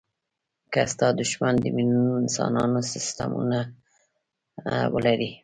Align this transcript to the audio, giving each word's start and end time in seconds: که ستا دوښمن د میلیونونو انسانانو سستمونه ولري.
که 0.73 0.81
ستا 0.91 1.07
دوښمن 1.19 1.55
د 1.59 1.65
میلیونونو 1.75 2.13
انسانانو 2.23 2.79
سستمونه 2.91 3.59
ولري. 4.93 5.31